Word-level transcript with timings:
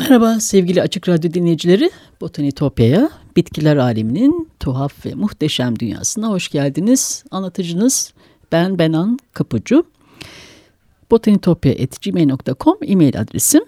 Merhaba 0.00 0.40
sevgili 0.40 0.82
Açık 0.82 1.08
Radyo 1.08 1.32
dinleyicileri. 1.32 1.90
Botanitopya'ya, 2.20 3.10
bitkiler 3.36 3.76
aleminin 3.76 4.48
tuhaf 4.60 5.06
ve 5.06 5.14
muhteşem 5.14 5.78
dünyasına 5.78 6.28
hoş 6.28 6.48
geldiniz. 6.48 7.24
Anlatıcınız 7.30 8.14
ben 8.52 8.78
Benan 8.78 9.18
Kapıcı. 9.32 9.82
botanitopya.gmail.com 11.10 12.76
e-mail 12.82 13.20
adresim. 13.20 13.64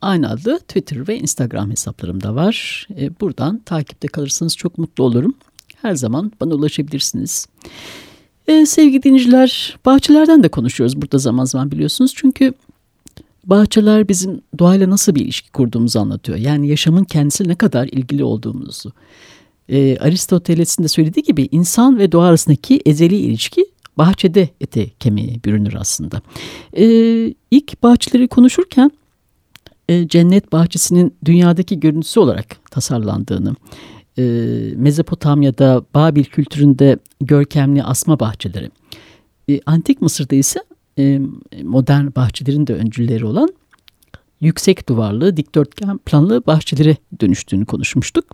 Aynı 0.00 0.30
adlı 0.30 0.58
Twitter 0.58 1.08
ve 1.08 1.18
Instagram 1.18 1.70
hesaplarım 1.70 2.22
da 2.22 2.34
var. 2.34 2.88
E, 2.98 3.20
buradan 3.20 3.58
takipte 3.58 4.08
kalırsanız 4.08 4.56
çok 4.56 4.78
mutlu 4.78 5.04
olurum. 5.04 5.34
Her 5.82 5.94
zaman 5.94 6.32
bana 6.40 6.54
ulaşabilirsiniz. 6.54 7.46
Ee, 8.48 8.66
sevgili 8.66 9.02
dinleyiciler, 9.02 9.78
bahçelerden 9.86 10.42
de 10.42 10.48
konuşuyoruz 10.48 11.02
burada 11.02 11.18
zaman 11.18 11.44
zaman 11.44 11.70
biliyorsunuz. 11.70 12.12
Çünkü 12.16 12.52
bahçeler 13.46 14.08
bizim 14.08 14.40
doğayla 14.58 14.90
nasıl 14.90 15.14
bir 15.14 15.20
ilişki 15.20 15.50
kurduğumuzu 15.50 15.98
anlatıyor. 15.98 16.38
Yani 16.38 16.68
yaşamın 16.68 17.04
kendisi 17.04 17.48
ne 17.48 17.54
kadar 17.54 17.86
ilgili 17.86 18.24
olduğumuzu. 18.24 18.92
E, 19.68 19.98
Aristoteles'in 19.98 20.84
de 20.84 20.88
söylediği 20.88 21.22
gibi 21.22 21.48
insan 21.52 21.98
ve 21.98 22.12
doğa 22.12 22.26
arasındaki 22.26 22.80
ezeli 22.86 23.16
ilişki 23.16 23.66
bahçede 23.98 24.48
ete 24.60 24.88
kemiğe 24.88 25.40
bürünür 25.44 25.74
aslında. 25.74 26.22
E, 26.76 26.86
ilk 27.50 27.82
bahçeleri 27.82 28.28
konuşurken 28.28 28.90
e, 29.88 30.08
cennet 30.08 30.52
bahçesinin 30.52 31.14
dünyadaki 31.24 31.80
görüntüsü 31.80 32.20
olarak 32.20 32.70
tasarlandığını, 32.70 33.54
e, 34.18 34.22
Mezopotamya'da 34.76 35.82
Babil 35.94 36.24
kültüründe 36.24 36.98
görkemli 37.20 37.82
asma 37.82 38.20
bahçeleri, 38.20 38.70
e, 39.50 39.60
Antik 39.66 40.02
Mısır'da 40.02 40.36
ise 40.36 40.60
modern 41.62 42.06
bahçelerin 42.16 42.66
de 42.66 42.74
öncüleri 42.74 43.24
olan 43.26 43.48
yüksek 44.40 44.88
duvarlı 44.88 45.36
dikdörtgen 45.36 45.98
planlı 45.98 46.46
bahçelere 46.46 46.96
dönüştüğünü 47.20 47.66
konuşmuştuk. 47.66 48.24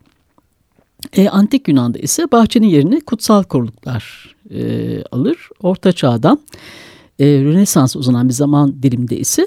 E, 1.17 1.29
Antik 1.29 1.69
Yunan'da 1.69 1.99
ise 1.99 2.33
bahçenin 2.33 2.67
yerini 2.67 3.01
kutsal 3.01 3.43
koruluklar 3.43 4.35
e, 4.51 5.03
alır. 5.03 5.49
Orta 5.61 5.93
Çağ'dan 5.93 6.41
e, 7.19 7.27
Rönesans 7.27 7.97
uzanan 7.97 8.29
bir 8.29 8.35
zaman 8.35 8.83
diliminde 8.83 9.19
ise 9.19 9.47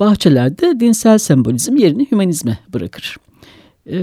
bahçelerde 0.00 0.80
dinsel 0.80 1.18
sembolizm 1.18 1.76
yerini 1.76 2.06
hümanizme 2.10 2.58
bırakır. 2.72 3.16
E, 3.86 3.96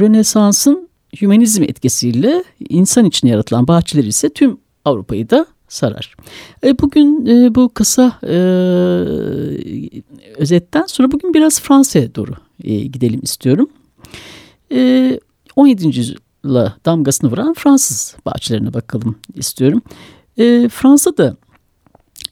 Rönesans'ın 0.00 0.88
hümanizm 1.20 1.62
etkisiyle 1.62 2.44
insan 2.68 3.04
için 3.04 3.28
yaratılan 3.28 3.68
bahçeler 3.68 4.04
ise 4.04 4.28
tüm 4.28 4.58
Avrupa'yı 4.84 5.30
da 5.30 5.46
sarar. 5.68 6.16
E, 6.64 6.78
bugün 6.78 7.26
e, 7.26 7.54
bu 7.54 7.68
kısa 7.74 8.18
e, 8.22 8.36
özetten 10.36 10.84
sonra 10.86 11.12
bugün 11.12 11.34
biraz 11.34 11.60
Fransa'ya 11.60 12.14
doğru 12.14 12.32
e, 12.64 12.78
gidelim 12.78 13.20
istiyorum. 13.22 13.68
E, 14.72 15.20
17. 15.56 15.86
yüzyıla 15.86 16.76
damgasını 16.84 17.30
vuran 17.30 17.54
Fransız 17.54 18.16
bahçelerine 18.26 18.74
bakalım 18.74 19.16
istiyorum. 19.34 19.82
E, 20.38 20.68
Fransa'da 20.68 21.36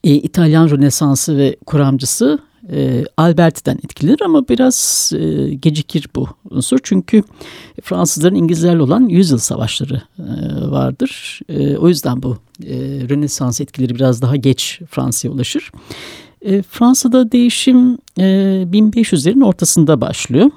e, 0.04 0.14
İtalyan 0.14 0.70
Rönesansı 0.70 1.36
ve 1.36 1.56
kuramcısı 1.66 2.38
e, 2.72 3.04
Alberti'den 3.16 3.76
etkilenir 3.76 4.20
ama 4.24 4.48
biraz 4.48 5.10
e, 5.18 5.54
gecikir 5.54 6.08
bu 6.14 6.28
unsur. 6.50 6.78
Çünkü 6.82 7.22
Fransızların 7.82 8.34
İngilizlerle 8.34 8.82
olan 8.82 9.08
yüzyıl 9.08 9.38
savaşları 9.38 10.02
e, 10.18 10.24
vardır. 10.70 11.40
E, 11.48 11.76
o 11.76 11.88
yüzden 11.88 12.22
bu 12.22 12.36
e, 12.64 12.74
Rönesans 13.08 13.60
etkileri 13.60 13.94
biraz 13.94 14.22
daha 14.22 14.36
geç 14.36 14.80
Fransa'ya 14.90 15.34
ulaşır. 15.34 15.70
E, 16.42 16.62
Fransa'da 16.62 17.32
değişim 17.32 17.98
e, 18.18 18.22
1500'lerin 18.72 19.44
ortasında 19.44 20.00
başlıyor. 20.00 20.50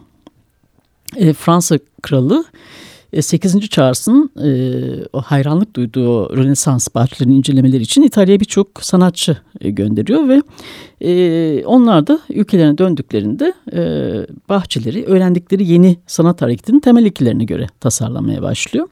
E, 1.15 1.33
Fransa 1.33 1.79
kralı 2.01 2.45
8. 3.21 3.55
E, 3.55 3.59
Charles'ın 3.59 4.29
e, 4.43 4.49
o 5.13 5.21
hayranlık 5.21 5.75
duyduğu 5.75 6.37
Rönesans 6.37 6.87
bahçelerini 6.95 7.37
incelemeleri 7.37 7.81
için 7.81 8.01
İtalya'ya 8.01 8.39
birçok 8.39 8.83
sanatçı 8.83 9.37
e, 9.61 9.69
gönderiyor 9.69 10.27
ve 10.27 10.41
e, 11.01 11.65
onlar 11.65 12.07
da 12.07 12.19
ülkelerine 12.29 12.77
döndüklerinde 12.77 13.53
e, 13.73 13.81
bahçeleri 14.49 15.05
öğrendikleri 15.05 15.71
yeni 15.71 15.97
sanat 16.07 16.41
hareketinin 16.41 16.79
temel 16.79 17.05
ilkelerine 17.05 17.43
göre 17.43 17.67
tasarlamaya 17.79 18.41
başlıyor. 18.41 18.87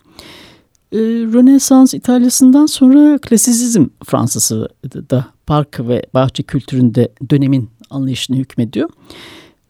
E, 0.91 0.97
Rönesans 1.33 1.93
İtalya'sından 1.93 2.65
sonra 2.65 3.17
klasizizm 3.17 3.85
Fransızı 4.05 4.69
da 5.09 5.25
park 5.45 5.79
ve 5.79 6.03
bahçe 6.13 6.43
kültüründe 6.43 7.11
dönemin 7.29 7.69
anlayışını 7.89 8.37
hükmediyor. 8.37 8.89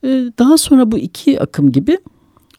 E, 0.04 0.08
daha 0.40 0.58
sonra 0.58 0.92
bu 0.92 0.98
iki 0.98 1.40
akım 1.40 1.72
gibi 1.72 1.98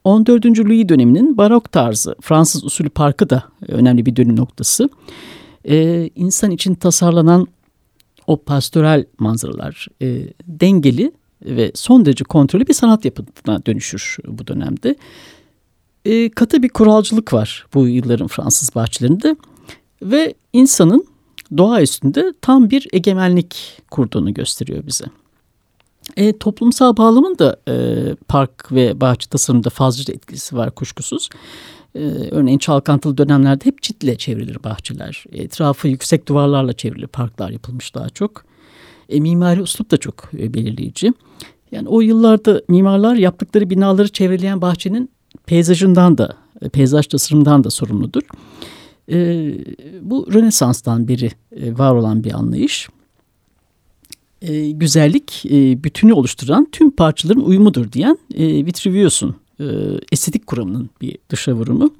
14. 0.04 0.47
Louis 0.47 0.88
döneminin 0.88 1.36
barok 1.36 1.72
tarzı 1.72 2.16
Fransız 2.20 2.64
usulü 2.64 2.88
parkı 2.88 3.31
da 3.31 3.42
önemli 3.69 4.06
bir 4.06 4.16
dönüm 4.16 4.36
noktası. 4.36 4.88
Ee, 5.69 6.10
insan 6.16 6.50
için 6.50 6.75
tasarlanan 6.75 7.47
o 8.26 8.36
pastoral 8.36 9.04
manzaralar 9.19 9.86
e, 10.03 10.22
dengeli 10.47 11.12
ve 11.44 11.72
son 11.75 12.06
derece 12.06 12.25
kontrollü 12.25 12.66
bir 12.66 12.75
sanat 12.75 13.04
yapıtına 13.04 13.66
dönüşür 13.66 14.16
bu 14.28 14.47
dönemde. 14.47 14.97
E, 16.04 16.30
katı 16.30 16.62
bir 16.62 16.69
kuralcılık 16.69 17.32
var 17.32 17.66
bu 17.75 17.88
yılların 17.88 18.28
Fransız 18.28 18.75
bahçelerinde 18.75 19.36
ve 20.03 20.34
insanın 20.53 21.06
doğa 21.56 21.82
üstünde 21.82 22.32
tam 22.41 22.70
bir 22.70 22.86
egemenlik 22.92 23.82
kurduğunu 23.91 24.34
gösteriyor 24.34 24.86
bize. 24.86 25.04
E, 26.16 26.38
toplumsal 26.38 26.96
bağlamın 26.96 27.38
da 27.38 27.56
e, 27.69 27.74
park 28.28 28.72
ve 28.72 29.00
bahçe 29.00 29.30
tasarımında 29.30 29.70
fazlaca 29.70 30.14
etkisi 30.14 30.56
var 30.56 30.70
kuşkusuz. 30.70 31.28
E, 31.94 32.00
örneğin 32.30 32.58
çalkantılı 32.58 33.19
dönemlerde 33.19 33.64
hep 33.64 33.82
çitle 33.82 34.18
çevrilir 34.18 34.64
bahçeler. 34.64 35.24
Etrafı 35.32 35.88
yüksek 35.88 36.28
duvarlarla 36.28 36.72
çevrili 36.72 37.06
parklar 37.06 37.50
yapılmış 37.50 37.94
daha 37.94 38.08
çok. 38.08 38.44
E, 39.08 39.20
mimari 39.20 39.62
uslup 39.62 39.91
da 39.91 39.97
çok 39.97 40.30
e, 40.38 40.54
belirleyici. 40.54 41.12
Yani 41.72 41.88
o 41.88 42.00
yıllarda 42.00 42.62
mimarlar 42.68 43.14
yaptıkları 43.14 43.70
binaları 43.70 44.08
çevreleyen 44.08 44.62
bahçenin 44.62 45.10
peyzajından 45.47 46.18
da, 46.18 46.36
e, 46.62 46.68
peyzaj 46.68 47.06
tasarımından 47.06 47.64
da 47.64 47.70
sorumludur. 47.70 48.22
E, 49.10 49.16
bu 50.02 50.34
Rönesans'tan 50.34 51.08
beri 51.08 51.30
e, 51.56 51.78
var 51.78 51.94
olan 51.94 52.24
bir 52.24 52.32
anlayış 52.32 52.88
e, 54.42 54.70
güzellik 54.70 55.46
e, 55.46 55.84
bütünü 55.84 56.12
oluşturan 56.12 56.68
tüm 56.72 56.90
parçaların 56.90 57.40
uyumudur 57.40 57.92
diyen 57.92 58.18
e, 58.34 58.66
Vitruvius'un 58.66 59.36
e, 59.60 59.64
estetik 60.12 60.46
kuramının 60.46 60.90
bir 61.00 61.18
dışa 61.28 61.52
vurumu. 61.52 61.94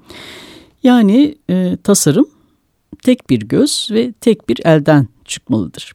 Yani 0.83 1.35
e, 1.51 1.79
tasarım 1.83 2.27
tek 3.03 3.31
bir 3.31 3.41
göz 3.41 3.89
ve 3.91 4.13
tek 4.13 4.49
bir 4.49 4.61
elden 4.65 5.09
çıkmalıdır. 5.25 5.95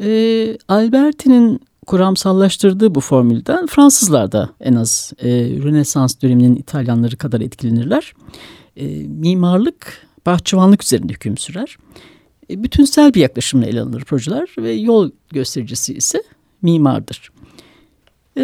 E, 0.00 0.58
Alberti'nin 0.68 1.60
kuramsallaştırdığı 1.86 2.94
bu 2.94 3.00
formülden 3.00 3.66
Fransızlar 3.66 4.32
da 4.32 4.50
en 4.60 4.74
az 4.74 5.12
e, 5.18 5.28
Rönesans 5.62 6.22
döneminin 6.22 6.56
İtalyanları 6.56 7.16
kadar 7.16 7.40
etkilenirler. 7.40 8.12
E, 8.76 8.86
mimarlık 9.06 10.06
bahçıvanlık 10.26 10.82
üzerinde 10.82 11.12
hüküm 11.12 11.36
sürer. 11.36 11.76
E, 12.50 12.62
bütünsel 12.62 13.14
bir 13.14 13.20
yaklaşımla 13.20 13.66
ele 13.66 13.80
alınır 13.80 14.04
projeler 14.04 14.48
ve 14.58 14.72
yol 14.72 15.10
göstericisi 15.30 15.94
ise 15.94 16.22
mimardır. 16.62 17.30
Ee, 18.36 18.42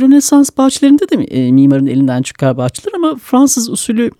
Rönesans 0.00 0.50
bahçelerinde 0.58 1.08
de 1.08 1.24
e, 1.24 1.52
mimarın 1.52 1.86
elinden 1.86 2.22
çıkar 2.22 2.56
bahçeler 2.56 2.92
ama 2.94 3.16
Fransız 3.16 3.68
usulü 3.68 4.10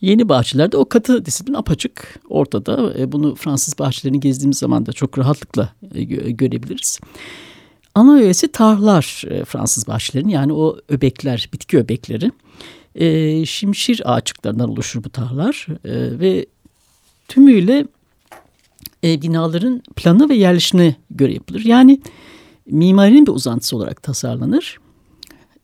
yeni 0.00 0.28
bahçelerde 0.28 0.76
o 0.76 0.88
katı 0.88 1.24
disiplin 1.24 1.54
apaçık 1.54 2.20
ortada. 2.28 2.94
E, 2.98 3.12
bunu 3.12 3.34
Fransız 3.34 3.78
bahçelerini 3.78 4.20
gezdiğimiz 4.20 4.58
zaman 4.58 4.86
da 4.86 4.92
çok 4.92 5.18
rahatlıkla 5.18 5.68
e, 5.94 6.02
görebiliriz. 6.30 7.00
ana 7.94 8.14
öğesi 8.14 8.48
tarhlar 8.48 9.22
e, 9.30 9.44
Fransız 9.44 9.86
bahçelerinin 9.88 10.32
yani 10.32 10.52
o 10.52 10.76
öbekler, 10.88 11.48
bitki 11.52 11.78
öbekleri. 11.78 12.32
E, 12.94 13.44
şimşir 13.46 14.02
ağaçlıklarından 14.04 14.70
oluşur 14.70 15.04
bu 15.04 15.10
tarhlar 15.10 15.66
e, 15.84 16.20
ve 16.20 16.46
tümüyle 17.28 17.86
e, 19.04 19.22
binaların 19.22 19.82
planı 19.96 20.28
ve 20.28 20.34
yerleşimine 20.34 20.96
göre 21.10 21.34
yapılır. 21.34 21.64
Yani 21.64 22.00
mimarinin 22.66 23.26
bir 23.26 23.32
uzantısı 23.32 23.76
olarak 23.76 24.02
tasarlanır. 24.02 24.78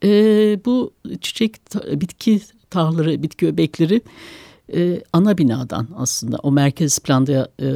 E, 0.05 0.11
bu 0.64 0.93
çiçek, 1.20 1.56
bitki 1.93 2.40
tarhları, 2.70 3.23
bitki 3.23 3.46
öbekleri 3.46 4.02
e, 4.75 5.02
ana 5.12 5.38
binadan 5.38 5.88
aslında 5.96 6.37
o 6.43 6.52
merkez 6.52 6.99
planda 6.99 7.49
e, 7.61 7.67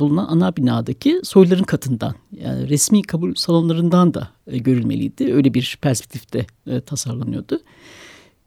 bulunan 0.00 0.26
ana 0.28 0.56
binadaki 0.56 1.20
soyların 1.24 1.62
katından 1.62 2.14
yani 2.40 2.68
resmi 2.68 3.02
kabul 3.02 3.34
salonlarından 3.34 4.14
da 4.14 4.28
e, 4.46 4.58
görülmeliydi. 4.58 5.34
Öyle 5.34 5.54
bir 5.54 5.78
perspektifte 5.82 6.46
e, 6.66 6.80
tasarlanıyordu. 6.80 7.60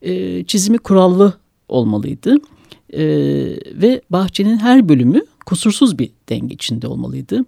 E, 0.01 0.44
çizimi 0.44 0.77
kurallı 0.77 1.33
olmalıydı 1.68 2.38
e, 2.94 3.04
ve 3.81 4.01
bahçenin 4.10 4.57
her 4.57 4.89
bölümü 4.89 5.21
kusursuz 5.45 6.00
bir 6.00 6.12
denge 6.30 6.54
içinde 6.54 6.88
olmalıydı. 6.88 7.45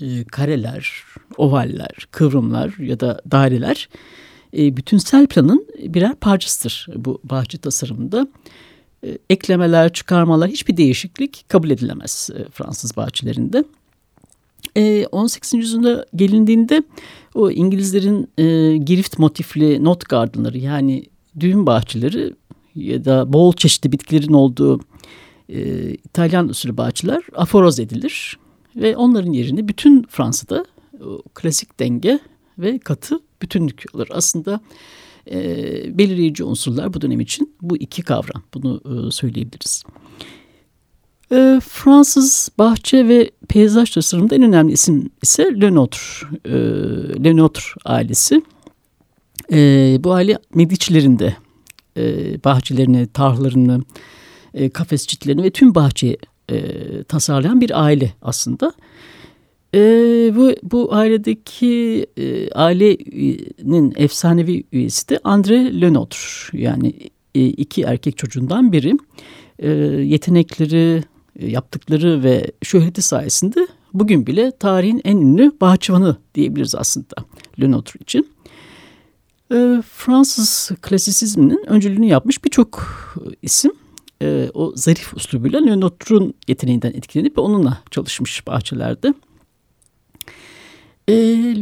E, 0.00 0.24
kareler, 0.24 1.04
ovaller, 1.36 2.08
kıvrımlar 2.10 2.74
ya 2.78 3.00
da 3.00 3.20
daireler 3.30 3.88
e, 4.56 4.76
bütünsel 4.76 5.26
planın 5.26 5.66
birer 5.82 6.14
parçasıdır 6.14 6.86
bu 6.96 7.20
bahçe 7.24 7.58
tasarımında. 7.58 8.28
E, 9.04 9.18
eklemeler, 9.30 9.92
çıkarmalar 9.92 10.50
hiçbir 10.50 10.76
değişiklik 10.76 11.44
kabul 11.48 11.70
edilemez 11.70 12.30
e, 12.34 12.50
Fransız 12.50 12.96
bahçelerinde. 12.96 13.64
18. 15.12 15.54
E, 15.54 15.56
yüzyılda 15.56 16.06
gelindiğinde 16.14 16.82
o 17.34 17.50
İngilizlerin 17.50 18.30
girift 18.84 19.18
motifli 19.18 19.84
not 19.84 20.08
gardenları 20.08 20.58
yani 20.58 21.04
düğün 21.40 21.66
bahçeleri 21.66 22.34
ya 22.74 23.04
da 23.04 23.32
bol 23.32 23.52
çeşitli 23.52 23.92
bitkilerin 23.92 24.32
olduğu 24.32 24.80
İtalyan 25.48 26.48
usulü 26.48 26.76
bahçeler 26.76 27.22
aforoz 27.34 27.80
edilir. 27.80 28.38
Ve 28.76 28.96
onların 28.96 29.32
yerini 29.32 29.68
bütün 29.68 30.02
Fransa'da 30.02 30.64
klasik 31.34 31.80
denge 31.80 32.18
ve 32.58 32.78
katı 32.78 33.20
bütünlük 33.42 33.84
alır. 33.94 34.08
Aslında 34.12 34.60
e, 35.30 35.38
belirleyici 35.98 36.44
unsurlar 36.44 36.94
bu 36.94 37.00
dönem 37.00 37.20
için 37.20 37.54
bu 37.62 37.76
iki 37.76 38.02
kavram. 38.02 38.42
Bunu 38.54 38.80
e, 38.84 39.10
söyleyebiliriz. 39.10 39.84
E, 41.32 41.60
Fransız 41.68 42.48
bahçe 42.58 43.08
ve 43.08 43.30
peyzaj 43.48 43.90
tasarımında 43.90 44.34
en 44.34 44.42
önemli 44.42 44.72
isim 44.72 45.10
ise 45.22 45.60
Lenotre. 45.60 46.26
E, 46.44 46.54
Lenotre 47.24 47.62
ailesi. 47.84 48.42
E, 49.52 49.58
bu 50.00 50.12
aile 50.12 50.38
Medici'lerin 50.54 51.18
de 51.18 51.36
e, 51.96 52.04
bahçelerini, 52.44 53.06
tarlalarını, 53.06 53.80
e, 54.54 54.68
kafes 54.68 55.06
çitlerini 55.06 55.42
ve 55.42 55.50
tüm 55.50 55.74
bahçeyi 55.74 56.18
e, 56.50 56.58
tasarlayan 57.02 57.60
bir 57.60 57.84
aile 57.84 58.12
aslında. 58.22 58.72
E, 59.74 59.80
bu, 60.36 60.52
bu 60.62 60.94
ailedeki 60.94 62.06
e, 62.16 62.50
ailenin 62.50 63.92
efsanevi 63.96 64.64
üyesi 64.72 65.08
de 65.08 65.16
André 65.16 65.80
Lenotre. 65.80 66.58
Yani 66.58 66.94
e, 67.34 67.46
iki 67.46 67.82
erkek 67.82 68.16
çocuğundan 68.16 68.72
biri. 68.72 68.96
E, 69.58 69.68
yetenekleri, 70.02 71.04
e, 71.38 71.46
yaptıkları 71.50 72.22
ve 72.22 72.50
şöhreti 72.62 73.02
sayesinde 73.02 73.66
bugün 73.94 74.26
bile 74.26 74.50
tarihin 74.50 75.00
en 75.04 75.16
ünlü 75.16 75.52
bahçıvanı 75.60 76.16
diyebiliriz 76.34 76.74
aslında 76.74 77.14
Lenotre 77.60 77.98
için. 78.00 78.28
E, 79.52 79.82
Fransız 79.92 80.70
klasisizminin 80.82 81.64
öncülüğünü 81.66 82.06
yapmış 82.06 82.44
birçok 82.44 82.82
isim 83.42 83.72
e, 84.22 84.50
o 84.54 84.72
zarif 84.74 85.14
uslubuyla 85.14 85.60
Lenotre'un 85.60 86.34
yeteneğinden 86.48 86.92
etkilenip 86.92 87.38
onunla 87.38 87.78
çalışmış 87.90 88.46
bahçelerde. 88.46 89.14
E, 91.08 91.14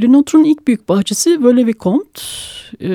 Lenotre'un 0.02 0.44
ilk 0.44 0.66
büyük 0.66 0.88
bahçesi 0.88 1.44
Veuve 1.44 1.72
Comte. 1.72 2.20
E, 2.80 2.90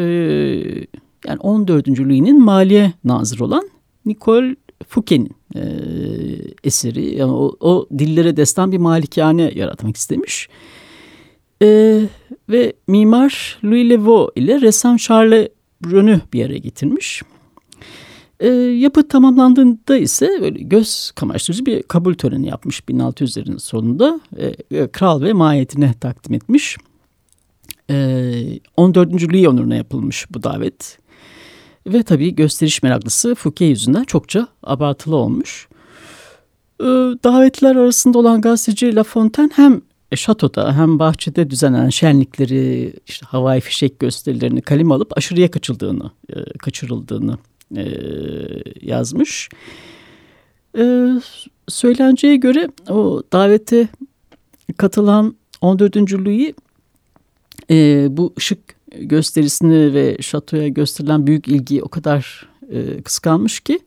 yani 1.28 1.40
14. 1.40 1.88
Louis'nin 1.88 2.44
maliye 2.44 2.94
nazırı 3.04 3.46
olan 3.46 3.70
Nicole 4.06 4.56
Fouquet'in 4.88 5.30
e, 5.56 5.62
eseri. 6.64 7.16
Yani 7.16 7.32
o, 7.32 7.56
o 7.60 7.88
dillere 8.00 8.38
destan 8.38 8.72
bir 8.72 8.78
malikane 8.78 9.52
yaratmak 9.56 9.98
istemiş. 9.98 10.50
E, 11.62 12.02
ve 12.50 12.74
mimar 12.88 13.60
Louis 13.64 13.90
Levaux 13.90 14.32
ile 14.36 14.62
ressam 14.62 14.98
Charles 14.98 15.48
Brun'u 15.86 16.22
bir 16.34 16.46
araya 16.46 16.58
getirmiş. 16.58 17.22
E, 18.40 18.48
yapı 18.48 19.08
tamamlandığında 19.08 19.98
ise 19.98 20.38
böyle 20.42 20.60
göz 20.60 21.12
kamaştırıcı 21.12 21.66
bir 21.66 21.84
kabul 21.84 22.14
töreni 22.14 22.48
yapmış 22.48 22.80
1600'lerin 22.80 23.60
sonunda. 23.60 24.20
E, 24.72 24.88
kral 24.88 25.22
ve 25.22 25.34
mahiyetine 25.34 25.94
takdim 26.02 26.36
etmiş. 26.36 26.78
E, 27.90 28.60
14. 28.78 29.14
Louis 29.34 29.48
onuruna 29.48 29.76
yapılmış 29.76 30.26
bu 30.34 30.44
davet. 30.44 31.00
Ve 31.88 32.04
tabii 32.04 32.36
gösteriş 32.36 32.84
meraklısı 32.84 33.36
Fouquet 33.36 33.70
yüzünden 33.70 34.04
çokça 34.04 34.48
abartılı 34.64 35.16
olmuş. 35.16 35.68
E, 36.82 36.86
davetler 37.24 37.76
arasında 37.76 38.18
olan 38.18 38.42
gazeteci 38.42 38.96
La 38.96 39.04
Fontaine 39.04 39.52
hem 39.56 39.82
şatoda 40.16 40.78
hem 40.78 41.00
bahçede 41.00 41.50
düzenlenen 41.50 41.90
şenlikleri, 41.90 42.94
işte 43.08 43.26
havai 43.26 43.62
fişek 43.62 44.00
gösterilerini 44.00 44.62
kalem 44.62 44.92
alıp 44.92 45.18
aşırıya 45.18 45.52
kaçıldığını, 45.52 46.12
e, 46.30 46.44
kaçırıldığını 46.58 47.38
e, 47.76 47.86
yazmış. 48.82 49.50
E, 50.78 51.08
söylenceye 51.68 52.36
göre 52.36 52.70
o 52.90 53.24
davete 53.34 53.88
katılan 54.78 55.36
14. 55.62 56.14
Louis 56.14 56.54
e, 57.72 58.08
bu 58.10 58.34
ışık 58.38 58.60
gösterisini 58.98 59.94
ve 59.94 60.18
şatoya 60.22 60.68
gösterilen 60.68 61.28
büyük 61.28 61.48
ilgiyi 61.48 61.84
o 61.84 61.90
kadar 61.90 62.50
e, 62.72 63.02
kıskanmış 63.02 63.60
ki 63.60 63.80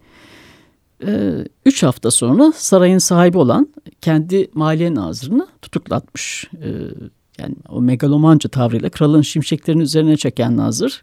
e, 1.06 1.44
üç 1.67 1.82
hafta 1.82 2.11
sonra 2.11 2.52
sarayın 2.56 2.99
sahibi 2.99 3.38
olan 3.38 3.69
kendi 4.00 4.50
maliye 4.55 4.94
nazırını 4.94 5.46
tutuklatmış. 5.62 6.50
E, 6.52 6.69
yani 7.39 7.55
o 7.69 7.82
megalomanca 7.82 8.48
tavrıyla 8.48 8.91
kralın 8.91 9.22
şimşeklerini 9.22 9.82
üzerine 9.82 10.17
çeken 10.17 10.56
nazır 10.56 11.03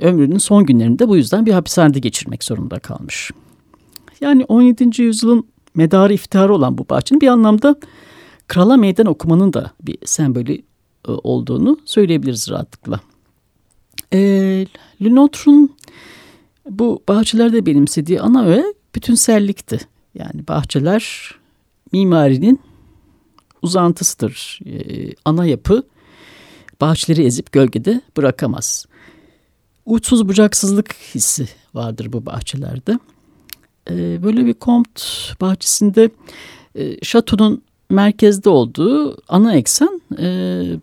ömrünün 0.00 0.38
son 0.38 0.66
günlerinde 0.66 1.08
bu 1.08 1.16
yüzden 1.16 1.46
bir 1.46 1.52
hapishanede 1.52 1.98
geçirmek 1.98 2.44
zorunda 2.44 2.78
kalmış. 2.78 3.30
Yani 4.20 4.44
17. 4.44 5.02
yüzyılın 5.02 5.46
medarı 5.74 6.14
iftiharı 6.14 6.54
olan 6.54 6.78
bu 6.78 6.88
bahçenin 6.88 7.20
bir 7.20 7.28
anlamda 7.28 7.76
krala 8.48 8.76
meydan 8.76 9.06
okumanın 9.06 9.52
da 9.52 9.72
bir 9.82 9.98
sembolü 10.04 10.52
e, 10.54 10.62
olduğunu 11.04 11.78
söyleyebiliriz 11.84 12.50
rahatlıkla. 12.50 13.00
E, 14.12 14.18
Lenotre'un 15.04 15.76
bu 16.70 17.02
bahçelerde 17.08 17.66
benimsediği 17.66 18.20
ana 18.20 18.46
öğe 18.46 18.64
bütünsellikti. 18.94 19.80
Yani 20.14 20.48
bahçeler 20.48 21.34
mimarinin 21.92 22.60
uzantısıdır. 23.62 24.60
E, 24.66 25.10
ana 25.24 25.46
yapı 25.46 25.82
bahçeleri 26.80 27.26
ezip 27.26 27.52
gölgede 27.52 28.00
bırakamaz 28.16 28.86
uçsuz 29.86 30.28
bucaksızlık 30.28 30.94
hissi 31.14 31.48
vardır 31.74 32.12
bu 32.12 32.26
bahçelerde. 32.26 32.98
E, 33.90 34.22
böyle 34.22 34.46
bir 34.46 34.54
Comte 34.60 35.02
bahçesinde 35.40 36.10
e, 36.74 37.04
şatonun 37.04 37.62
merkezde 37.90 38.48
olduğu 38.48 39.16
ana 39.28 39.54
eksen 39.54 40.00
e, 40.18 40.26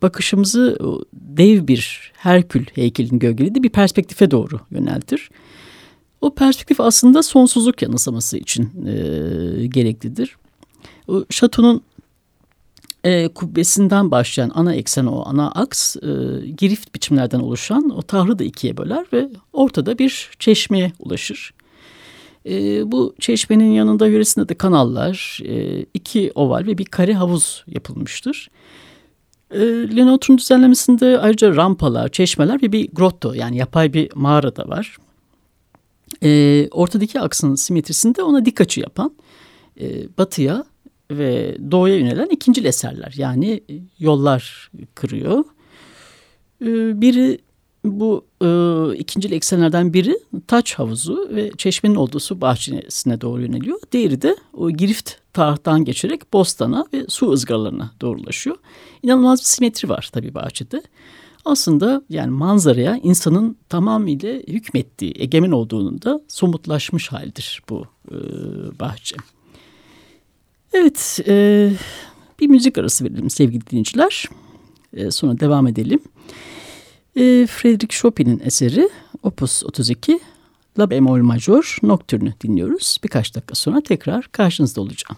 bakışımızı 0.01 0.77
dev 1.13 1.67
bir 1.67 2.11
Herkül 2.15 2.65
heykelin 2.65 3.19
gölgelediği 3.19 3.63
bir 3.63 3.69
perspektife 3.69 4.31
doğru 4.31 4.59
yöneltir. 4.71 5.29
O 6.21 6.35
perspektif 6.35 6.79
aslında 6.79 7.23
sonsuzluk 7.23 7.81
yanılsaması 7.81 8.37
için 8.37 8.63
e, 8.87 9.67
gereklidir. 9.67 10.35
O 11.07 11.25
şatonun 11.29 11.81
e, 13.03 13.27
kubbesinden 13.27 14.11
başlayan 14.11 14.51
ana 14.55 14.75
eksen 14.75 15.05
o 15.05 15.23
ana 15.25 15.51
aks 15.51 15.95
e, 15.95 15.99
girift 16.57 16.95
biçimlerden 16.95 17.39
oluşan 17.39 17.89
o 17.89 18.01
tahrı 18.01 18.39
da 18.39 18.43
ikiye 18.43 18.77
böler 18.77 19.05
ve 19.13 19.29
ortada 19.53 19.97
bir 19.97 20.29
çeşmeye 20.39 20.91
ulaşır. 20.99 21.53
E, 22.45 22.51
bu 22.91 23.15
çeşmenin 23.19 23.71
yanında 23.71 24.07
yöresinde 24.07 24.49
de 24.49 24.53
kanallar, 24.53 25.39
e, 25.45 25.85
iki 25.93 26.31
oval 26.35 26.65
ve 26.67 26.77
bir 26.77 26.85
kare 26.85 27.13
havuz 27.13 27.63
yapılmıştır. 27.67 28.49
E, 29.51 29.59
Lenotre'un 29.95 30.37
düzenlemesinde 30.37 31.19
ayrıca 31.19 31.55
rampalar, 31.55 32.09
çeşmeler 32.09 32.61
ve 32.61 32.71
bir 32.71 32.91
grotto 32.91 33.33
yani 33.33 33.57
yapay 33.57 33.93
bir 33.93 34.09
mağara 34.15 34.55
da 34.55 34.67
var. 34.67 34.97
E, 36.23 36.67
ortadaki 36.71 37.19
aksın 37.19 37.55
simetrisinde 37.55 38.23
ona 38.23 38.45
dik 38.45 38.61
açı 38.61 38.79
yapan 38.79 39.11
e, 39.81 40.17
batıya 40.17 40.65
ve 41.11 41.57
doğuya 41.71 41.97
yönelen 41.97 42.27
ikinci 42.27 42.67
eserler. 42.67 43.13
Yani 43.17 43.63
yollar 43.99 44.71
kırıyor. 44.95 45.45
E, 46.61 47.01
biri 47.01 47.39
bu 47.85 48.25
e, 48.43 48.47
ikinci 48.97 49.27
eksenlerden 49.27 49.93
biri 49.93 50.19
taç 50.47 50.73
havuzu 50.73 51.29
ve 51.31 51.51
çeşmenin 51.57 51.95
olduğu 51.95 52.19
su 52.19 52.41
bahçesine 52.41 53.21
doğru 53.21 53.41
yöneliyor. 53.41 53.79
Diğeri 53.91 54.21
de 54.21 54.35
o 54.53 54.71
girift 54.71 55.11
taraftan 55.33 55.85
geçerek 55.85 56.33
bostana 56.33 56.85
ve 56.93 57.05
su 57.07 57.31
ızgaralarına 57.31 57.91
doğrulaşıyor. 58.01 58.55
İnanılmaz 59.03 59.39
bir 59.39 59.45
simetri 59.45 59.89
var 59.89 60.09
tabii 60.13 60.33
bahçede. 60.33 60.81
Aslında 61.45 62.01
yani 62.09 62.31
manzaraya 62.31 62.99
insanın 63.03 63.57
tamamıyla 63.69 64.33
hükmettiği, 64.33 65.13
egemen 65.15 65.51
olduğunun 65.51 66.01
da 66.01 66.21
somutlaşmış 66.27 67.11
haldir 67.11 67.61
bu 67.69 67.85
e, 68.11 68.15
bahçe. 68.79 69.15
Evet, 70.73 71.19
e, 71.27 71.69
bir 72.39 72.47
müzik 72.47 72.77
arası 72.77 73.05
verelim 73.05 73.29
sevgili 73.29 73.67
dinleyiciler. 73.67 74.25
E, 74.93 75.11
sonra 75.11 75.39
devam 75.39 75.67
edelim. 75.67 75.99
E, 77.15 77.47
Frederick 77.47 77.95
Chopin'in 77.95 78.41
eseri 78.45 78.89
Opus 79.23 79.63
32 79.63 80.19
La 80.79 80.89
bemol 80.89 81.21
major 81.21 81.77
Nocturne'ü 81.83 82.33
dinliyoruz. 82.41 82.97
Birkaç 83.03 83.35
dakika 83.35 83.55
sonra 83.55 83.81
tekrar 83.81 84.27
karşınızda 84.31 84.81
olacağım. 84.81 85.17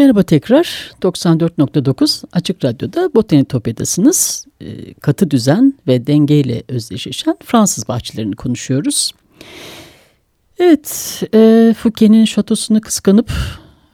Merhaba 0.00 0.22
tekrar 0.22 0.92
94.9 1.02 2.24
Açık 2.32 2.64
Radyo'da 2.64 3.14
Botanitopya'dasınız. 3.14 4.46
E, 4.60 4.94
katı 4.94 5.30
düzen 5.30 5.74
ve 5.86 6.06
dengeyle 6.06 6.62
özdeşleşen 6.68 7.36
Fransız 7.44 7.88
bahçelerini 7.88 8.36
konuşuyoruz. 8.36 9.12
Evet, 10.58 11.20
e, 11.34 11.74
Fouquet'in 11.78 12.24
şatosunu 12.24 12.80
kıskanıp 12.80 13.32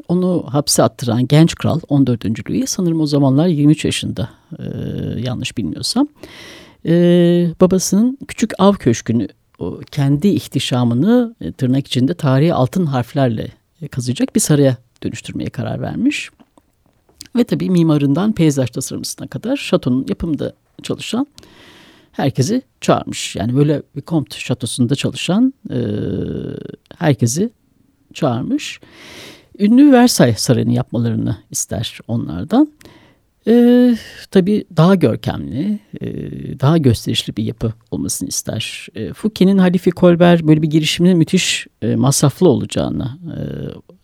onu 0.08 0.44
hapse 0.48 0.82
attıran 0.82 1.26
genç 1.26 1.54
kral 1.54 1.80
14. 1.88 2.50
Louis 2.50 2.70
sanırım 2.70 3.00
o 3.00 3.06
zamanlar 3.06 3.46
23 3.46 3.84
yaşında 3.84 4.30
e, 4.58 4.62
yanlış 5.20 5.58
bilmiyorsam. 5.58 6.08
E, 6.86 6.92
babasının 7.60 8.18
küçük 8.28 8.52
av 8.58 8.74
köşkünü 8.74 9.28
o 9.58 9.80
kendi 9.90 10.28
ihtişamını 10.28 11.34
e, 11.40 11.52
tırnak 11.52 11.86
içinde 11.86 12.14
tarihi 12.14 12.54
altın 12.54 12.86
harflerle 12.86 13.48
kazıyacak 13.90 14.34
bir 14.34 14.40
saraya 14.40 14.85
dönüştürmeye 15.02 15.50
karar 15.50 15.80
vermiş. 15.80 16.30
Ve 17.36 17.44
tabii 17.44 17.70
mimarından 17.70 18.32
peyzaj 18.32 18.70
tasarımcısına 18.70 19.26
kadar 19.26 19.56
şatonun 19.56 20.06
yapımında 20.08 20.52
çalışan 20.82 21.26
herkesi 22.12 22.62
çağırmış. 22.80 23.36
Yani 23.36 23.56
böyle 23.56 23.82
Comte 24.06 24.38
şatosunda 24.38 24.94
çalışan 24.94 25.54
e, 25.70 25.78
herkesi 26.98 27.50
çağırmış. 28.14 28.80
Ünlü 29.58 29.92
Versailles 29.92 30.38
Sarayı'nı 30.38 30.72
yapmalarını 30.72 31.36
ister 31.50 31.98
onlardan. 32.08 32.68
Ee, 33.48 33.96
tabii 34.30 34.64
daha 34.76 34.94
görkemli, 34.94 35.78
e, 36.00 36.06
daha 36.60 36.78
gösterişli 36.78 37.36
bir 37.36 37.44
yapı 37.44 37.72
olmasını 37.90 38.28
ister. 38.28 38.86
E, 38.94 39.12
Fouquet'in 39.12 39.58
Halife 39.58 39.90
Colbert 39.90 40.42
böyle 40.42 40.62
bir 40.62 40.70
girişimin 40.70 41.18
müthiş 41.18 41.66
e, 41.82 41.96
masraflı 41.96 42.48
olacağını 42.48 43.18
e, 43.24 43.40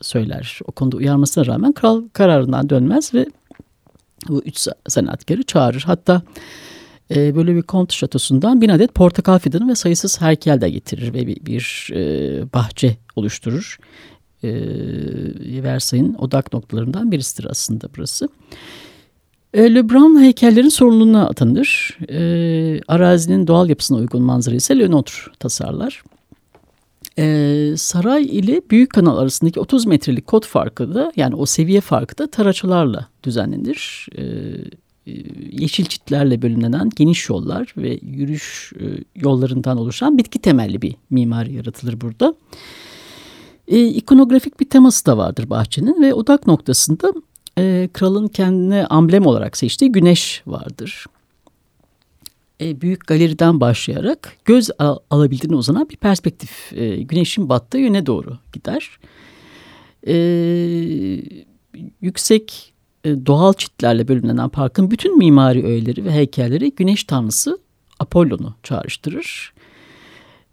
söyler. 0.00 0.58
O 0.66 0.72
konuda 0.72 0.96
uyarmasına 0.96 1.46
rağmen 1.46 1.72
kral 1.72 2.02
kararından 2.12 2.70
dönmez 2.70 3.14
ve 3.14 3.26
bu 4.28 4.42
üç 4.42 4.68
sanatkarı 4.88 5.42
çağırır. 5.42 5.82
Hatta 5.86 6.22
e, 7.14 7.36
böyle 7.36 7.56
bir 7.56 7.62
kont 7.62 7.92
şatosundan 7.92 8.60
bin 8.60 8.68
adet 8.68 8.94
portakal 8.94 9.38
fidanı 9.38 9.68
ve 9.68 9.74
sayısız 9.74 10.20
heykel 10.20 10.60
de 10.60 10.70
getirir 10.70 11.14
ve 11.14 11.26
bir, 11.26 11.46
bir 11.46 11.90
e, 11.94 12.52
bahçe 12.54 12.96
oluşturur. 13.16 13.78
E, 14.44 14.50
Versailles'in 15.62 16.14
odak 16.14 16.52
noktalarından 16.52 17.12
birisidir 17.12 17.46
aslında 17.50 17.88
burası. 17.96 18.28
E, 19.54 19.74
Lebrun 19.74 20.22
heykellerin 20.22 20.68
sorumluluğuna 20.68 21.28
atanır. 21.28 21.98
E, 22.08 22.80
arazinin 22.88 23.46
doğal 23.46 23.68
yapısına 23.68 23.98
uygun 23.98 24.22
manzara 24.22 24.54
ise 24.54 24.78
Lenotre 24.78 25.32
tasarlar. 25.38 26.02
E, 27.18 27.74
saray 27.76 28.24
ile 28.24 28.60
Büyük 28.70 28.90
Kanal 28.90 29.18
arasındaki 29.18 29.60
30 29.60 29.86
metrelik 29.86 30.26
kod 30.26 30.46
farkı 30.46 30.94
da 30.94 31.12
yani 31.16 31.34
o 31.34 31.46
seviye 31.46 31.80
farkı 31.80 32.18
da 32.18 32.30
taraçalarla 32.30 33.08
düzenlenir. 33.24 34.08
E, 34.18 34.24
yeşil 35.50 35.84
çitlerle 35.84 36.42
bölümlenen 36.42 36.90
geniş 36.96 37.28
yollar 37.28 37.74
ve 37.76 37.98
yürüyüş 38.02 38.72
e, 38.80 38.84
yollarından 39.16 39.78
oluşan 39.78 40.18
bitki 40.18 40.38
temelli 40.38 40.82
bir 40.82 40.96
mimari 41.10 41.54
yaratılır 41.54 42.00
burada. 42.00 42.34
E, 43.68 43.86
ikonografik 43.86 44.60
bir 44.60 44.68
teması 44.68 45.06
da 45.06 45.18
vardır 45.18 45.50
bahçenin 45.50 46.02
ve 46.02 46.14
odak 46.14 46.46
noktasında 46.46 47.12
e, 47.58 47.88
kralın 47.92 48.28
kendine 48.28 48.86
amblem 48.86 49.26
olarak 49.26 49.56
seçtiği 49.56 49.92
güneş 49.92 50.42
vardır. 50.46 51.06
E, 52.60 52.80
büyük 52.80 53.06
galeriden 53.06 53.60
başlayarak 53.60 54.36
göz 54.44 54.70
al 54.78 54.98
alabildiğine 55.10 55.56
uzanan 55.56 55.88
bir 55.88 55.96
perspektif. 55.96 56.72
E, 56.72 56.96
güneşin 56.96 57.48
battığı 57.48 57.78
yöne 57.78 58.06
doğru 58.06 58.38
gider. 58.52 58.98
E, 60.06 60.14
yüksek 62.00 62.72
e, 63.04 63.26
doğal 63.26 63.52
çitlerle 63.52 64.08
bölümlenen 64.08 64.48
parkın 64.48 64.90
bütün 64.90 65.18
mimari 65.18 65.66
öğeleri 65.66 66.04
ve 66.04 66.10
heykelleri 66.10 66.74
güneş 66.74 67.04
tanrısı 67.04 67.58
Apollon'u 67.98 68.54
çağrıştırır 68.62 69.52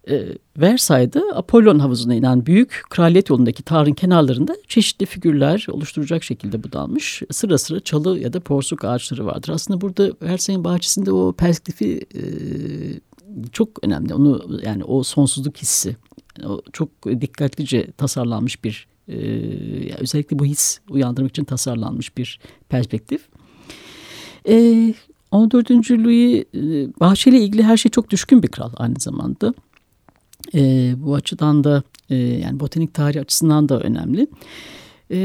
e, 0.08 0.28
Versailles'da 0.56 1.22
Apollon 1.34 1.78
havuzuna 1.78 2.14
inen 2.14 2.46
büyük 2.46 2.82
kraliyet 2.90 3.30
yolundaki 3.30 3.62
tarın 3.62 3.92
kenarlarında 3.92 4.56
çeşitli 4.68 5.06
figürler 5.06 5.66
oluşturacak 5.70 6.24
şekilde 6.24 6.64
budanmış. 6.64 7.22
Sıra 7.30 7.58
sıra 7.58 7.80
çalı 7.80 8.18
ya 8.18 8.32
da 8.32 8.40
porsuk 8.40 8.84
ağaçları 8.84 9.26
vardır. 9.26 9.48
Aslında 9.48 9.80
burada 9.80 10.04
Versailles'in 10.22 10.64
bahçesinde 10.64 11.12
o 11.12 11.32
perspektifi 11.32 12.00
e, 12.14 12.22
çok 13.52 13.84
önemli. 13.84 14.14
Onu 14.14 14.60
yani 14.64 14.84
o 14.84 15.02
sonsuzluk 15.02 15.56
hissi 15.56 15.96
o 16.44 16.62
çok 16.72 16.88
dikkatlice 17.20 17.90
tasarlanmış 17.90 18.64
bir 18.64 18.86
e, 19.08 19.14
özellikle 19.98 20.38
bu 20.38 20.44
his 20.44 20.80
uyandırmak 20.90 21.30
için 21.30 21.44
tasarlanmış 21.44 22.16
bir 22.16 22.40
perspektif. 22.68 23.28
E, 24.48 24.94
14. 25.30 25.70
Louis 25.90 26.44
e, 26.54 26.60
bahçeyle 27.00 27.40
ilgili 27.40 27.62
her 27.62 27.76
şey 27.76 27.90
çok 27.90 28.10
düşkün 28.10 28.42
bir 28.42 28.48
kral 28.48 28.72
aynı 28.76 28.94
zamanda. 28.98 29.54
E, 30.54 30.92
bu 30.96 31.14
açıdan 31.14 31.64
da 31.64 31.82
e, 32.10 32.16
yani 32.16 32.60
botanik 32.60 32.94
tarihi 32.94 33.20
açısından 33.20 33.68
da 33.68 33.80
önemli. 33.80 34.26
E, 35.10 35.18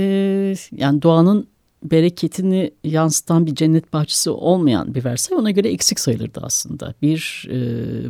yani 0.71 1.01
doğanın 1.01 1.47
bereketini 1.83 2.71
yansıtan 2.83 3.45
bir 3.45 3.55
cennet 3.55 3.93
bahçesi 3.93 4.29
olmayan 4.29 4.95
bir 4.95 5.03
Versailles 5.05 5.41
ona 5.41 5.51
göre 5.51 5.69
eksik 5.69 5.99
sayılırdı 5.99 6.39
aslında. 6.43 6.93
Bir 7.01 7.47
e, 7.51 7.57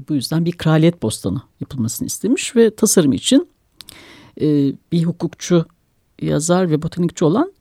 bu 0.10 0.16
yüzden 0.16 0.46
bir 0.46 0.52
kraliyet 0.52 1.02
bostanı 1.04 1.42
yapılmasını 1.62 2.08
istemiş 2.08 2.56
ve 2.56 2.76
tasarım 2.76 3.14
için 3.14 3.48
e, 4.42 4.74
bir 4.92 5.04
hukukçu, 5.04 5.66
yazar 6.22 6.72
ve 6.72 6.82
botanikçi 6.82 7.26
olan 7.26 7.54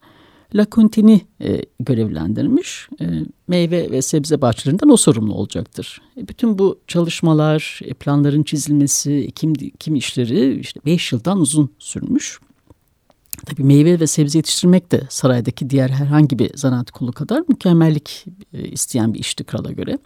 Lacontin'i 0.55 1.21
e, 1.41 1.63
görevlendirmiş. 1.81 2.89
E, 3.01 3.05
meyve 3.49 3.91
ve 3.91 4.03
sebze 4.03 4.41
bahçelerinden 4.41 4.89
o 4.89 4.97
sorumlu 4.97 5.35
olacaktır. 5.35 6.01
E, 6.17 6.29
bütün 6.29 6.59
bu 6.59 6.79
çalışmalar, 6.87 7.81
e, 7.85 7.95
planların 7.95 8.43
çizilmesi, 8.43 9.31
kim, 9.35 9.53
kim 9.55 9.95
işleri 9.95 10.61
işte 10.61 10.81
beş 10.87 11.13
yıldan 11.13 11.41
uzun 11.41 11.71
sürmüş. 11.79 12.39
Tabii 13.47 13.65
meyve 13.65 14.01
ve 14.01 14.07
sebze 14.07 14.39
yetiştirmek 14.39 14.93
de 14.93 15.03
saraydaki 15.09 15.71
diğer 15.71 15.89
herhangi 15.89 16.39
bir 16.39 16.57
zanaat 16.57 16.91
kolu 16.91 17.13
kadar 17.13 17.43
mükemmellik 17.49 18.27
e, 18.53 18.69
isteyen 18.69 19.15
bir 19.15 19.19
işti 19.19 19.45
krala 19.45 19.73
göre. 19.73 19.99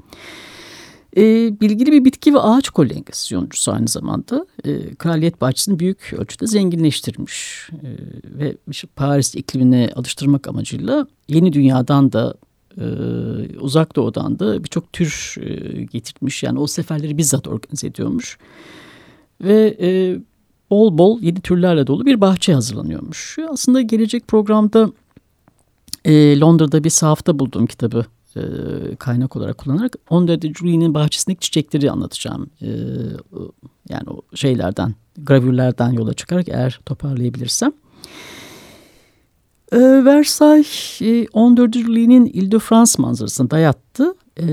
E, 1.17 1.23
bilgili 1.61 1.93
bir 1.93 2.05
bitki 2.05 2.35
ve 2.35 2.39
ağaç 2.39 2.71
koleksiyoncusu 2.71 3.73
aynı 3.73 3.89
zamanda. 3.89 4.47
E, 4.65 4.95
kraliyet 4.95 5.41
bahçesini 5.41 5.79
büyük 5.79 6.15
ölçüde 6.19 6.47
zenginleştirmiş. 6.47 7.69
E, 7.73 7.89
ve 8.39 8.57
işte 8.71 8.89
Paris 8.97 9.35
iklimine 9.35 9.91
alıştırmak 9.95 10.49
amacıyla 10.49 11.07
yeni 11.29 11.53
dünyadan 11.53 12.13
da 12.13 12.35
e, 12.81 12.85
uzak 13.61 13.97
doğudan 13.97 14.39
da 14.39 14.65
birçok 14.65 14.93
tür 14.93 15.37
e, 15.41 15.83
getirtmiş. 15.83 16.43
Yani 16.43 16.59
o 16.59 16.67
seferleri 16.67 17.19
bizzat 17.19 17.49
organize 17.49 17.87
ediyormuş. 17.87 18.39
Ve 19.41 19.77
e, 19.81 20.19
bol 20.71 20.99
bol 20.99 21.23
yeni 21.23 21.41
türlerle 21.41 21.87
dolu 21.87 22.07
bir 22.07 22.21
bahçe 22.21 22.55
hazırlanıyormuş. 22.55 23.39
Aslında 23.51 23.81
gelecek 23.81 24.29
programda 24.29 24.93
e, 26.05 26.41
Londra'da 26.41 26.85
bir 26.85 26.91
sahafta 26.91 27.39
bulduğum 27.39 27.67
kitabı 27.67 28.05
e, 28.39 28.97
kaynak 28.97 29.37
olarak 29.37 29.59
kullanarak 29.59 29.97
14. 30.11 30.45
Louis'nin 30.45 30.95
bahçesindeki 30.95 31.41
çiçekleri 31.41 31.91
anlatacağım. 31.91 32.51
E, 32.63 32.69
yani 33.89 34.05
o 34.11 34.37
şeylerden, 34.37 34.95
gravürlerden 35.19 35.93
yola 35.93 36.15
çıkarak 36.15 36.49
eğer 36.49 36.81
toparlayabilirsem. 36.87 37.73
E, 39.73 39.79
Versailles 39.79 41.03
e, 41.03 41.27
14. 41.33 41.77
Louis'nin 41.77 42.27
Ile-de-France 42.27 43.03
manzarasını 43.03 43.51
dayattı. 43.51 44.15
E, 44.37 44.47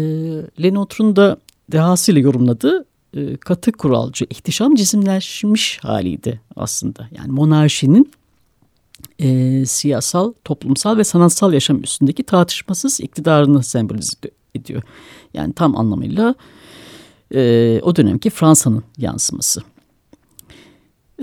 Lenotre'un 0.64 1.16
da 1.16 1.38
dehasıyla 1.72 2.22
yorumladığı 2.22 2.86
katı 3.40 3.72
kuralcı, 3.72 4.26
ihtişam 4.30 4.76
cisimleşmiş 4.76 5.80
haliydi 5.82 6.42
aslında. 6.56 7.10
Yani 7.18 7.32
monarşinin 7.32 8.12
e, 9.20 9.66
siyasal, 9.66 10.34
toplumsal 10.44 10.98
ve 10.98 11.04
sanatsal 11.04 11.54
yaşam 11.54 11.84
üstündeki 11.84 12.24
tartışmasız 12.24 13.00
iktidarını 13.00 13.64
sembolize 13.64 14.14
ediyor. 14.56 14.84
Yani 15.34 15.54
tam 15.54 15.78
anlamıyla 15.78 16.36
e, 17.34 17.80
o 17.84 17.96
dönemki 17.96 18.30
Fransa'nın 18.30 18.84
yansıması. 18.98 19.62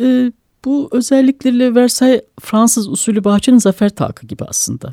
E, 0.01 0.33
bu 0.65 0.89
özellikleriyle 0.93 1.75
Versailles 1.75 2.23
Fransız 2.41 2.89
usulü 2.89 3.25
bahçenin 3.25 3.59
zafer 3.59 3.89
takı 3.89 4.27
gibi 4.27 4.45
aslında. 4.45 4.93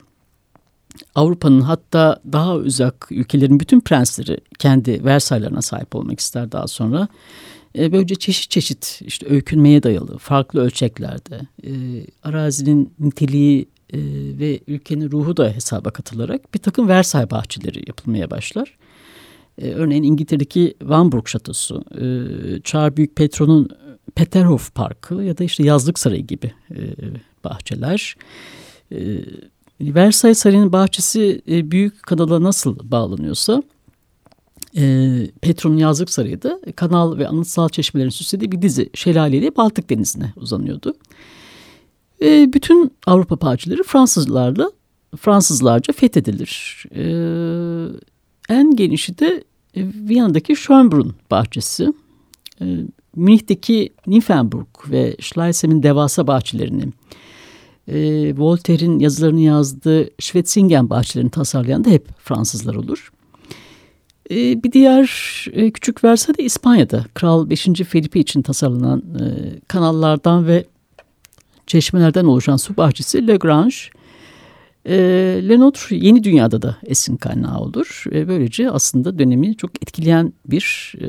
Avrupa'nın 1.16 1.62
hatta 1.62 2.22
daha 2.32 2.56
uzak 2.56 3.08
ülkelerin 3.12 3.60
bütün 3.60 3.80
prensleri 3.80 4.38
kendi 4.60 5.06
Versailles'larına 5.06 5.62
sahip 5.62 5.96
olmak 5.96 6.20
ister 6.20 6.52
daha 6.52 6.68
sonra. 6.68 7.08
E, 7.78 7.92
böylece 7.92 8.16
çeşit 8.16 8.52
çeşit 8.52 9.02
işte 9.06 9.28
öykünmeye 9.30 9.84
dayalı 9.84 10.18
farklı 10.18 10.62
ölçeklerde 10.62 11.40
e, 11.64 11.72
arazinin 12.24 12.94
niteliği 13.00 13.70
e, 13.94 13.98
ve 14.40 14.60
ülkenin 14.68 15.12
ruhu 15.12 15.38
da 15.38 15.50
hesaba 15.50 15.90
katılarak 15.92 16.54
bir 16.54 16.60
takım 16.60 16.88
Versailles 16.88 17.32
bahçeleri 17.32 17.84
yapılmaya 17.88 18.32
başlar. 18.32 18.78
E, 19.62 19.72
örneğin 19.72 20.04
İngiltere'deki 20.04 20.74
Vanburg 20.82 21.28
Şatosu, 21.28 21.84
e, 21.92 22.04
Çar 22.62 22.98
Büyük 22.98 23.16
Petro'nun 23.16 23.70
Peterhof 24.16 24.76
Parkı 24.76 25.16
ya 25.16 25.38
da 25.38 25.44
işte 25.44 25.64
Yazlık 25.64 26.00
Sarayı 26.00 26.28
gibi 26.28 26.52
e, 26.72 26.82
bahçeler. 27.44 28.16
E, 28.92 28.98
Versailles 29.82 30.38
Sarayı'nın 30.38 30.72
bahçesi 30.72 31.42
e, 31.50 31.72
büyük 31.72 32.04
kanala 32.04 32.44
nasıl 32.44 32.92
bağlanıyorsa 32.92 33.64
e, 34.78 35.28
Petra'nın 35.42 35.78
yazlık 35.78 36.10
sarayı 36.10 36.42
da 36.42 36.60
kanal 36.76 37.18
ve 37.18 37.28
anıtsal 37.28 37.70
çeşmelerin 37.70 38.10
süslediği 38.10 38.52
bir 38.52 38.62
dizi 38.62 38.90
şelaleyle 38.94 39.56
Baltık 39.56 39.90
Denizi'ne 39.90 40.34
uzanıyordu. 40.36 40.94
E, 42.22 42.54
bütün 42.54 42.92
Avrupa 43.06 43.42
bahçeleri 43.42 43.84
Fransızlarla 43.84 44.72
Fransızlarca 45.18 45.94
fethedilir. 45.94 46.84
E, 46.96 47.04
en 48.50 48.76
genişi 48.76 49.20
de 49.20 49.44
e, 49.76 49.86
Viyana'daki 50.10 50.56
Schönbrunn 50.56 51.14
bahçesi. 51.32 51.94
E, 52.62 52.66
Münih'teki 53.16 53.94
Nymphenburg 54.08 54.68
ve 54.90 55.16
Schleisem'in 55.20 55.84
devasa 55.84 56.28
bahçelerini, 56.28 56.84
e, 57.88 57.98
Voltaire'in 58.38 59.00
yazılarını 59.00 59.42
yazdığı 59.42 60.10
Schwetzingen 60.20 60.90
bahçelerini 60.90 61.32
tasarlayan 61.32 61.84
da 61.86 61.90
hep 61.90 62.08
Fransızlar 62.20 62.76
olur. 62.76 63.12
E, 64.32 64.64
bir 64.64 64.72
diğer 64.72 65.10
e, 65.52 65.72
küçük 65.72 66.04
verse 66.04 66.38
de 66.38 66.44
İspanya'da 66.44 67.06
Kral 67.14 67.50
5. 67.50 67.68
Felipe 67.90 68.20
için 68.20 68.42
tasarlanan 68.42 69.00
e, 69.00 69.26
kanallardan 69.68 70.48
ve 70.48 70.66
çeşmelerden 71.68 72.26
oluşan 72.26 72.58
su 72.58 72.78
bahçesi 72.78 73.28
Le 73.28 73.36
Grange. 73.36 73.76
E, 74.86 74.98
Le 75.50 75.60
Notre 75.60 75.96
yeni 75.96 76.24
dünyada 76.24 76.62
da 76.62 76.78
esin 76.84 77.18
kaynağı 77.18 77.60
olur. 77.60 78.04
E, 78.12 78.28
böylece 78.28 78.72
aslında 78.72 79.20
dönemi 79.20 79.58
çok 79.58 79.84
etkileyen 79.84 80.34
bir 80.46 80.96
e, 81.02 81.08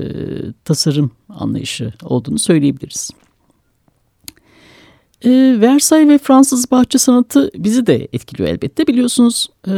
tasarım 0.64 1.10
anlayışı 1.28 1.92
olduğunu 2.02 2.38
söyleyebiliriz. 2.38 3.10
E, 5.24 5.30
Versailles 5.60 6.08
ve 6.08 6.18
Fransız 6.18 6.70
bahçe 6.70 6.98
sanatı 6.98 7.50
bizi 7.54 7.86
de 7.86 8.08
etkiliyor 8.12 8.48
elbette. 8.48 8.86
Biliyorsunuz 8.86 9.48
e, 9.66 9.72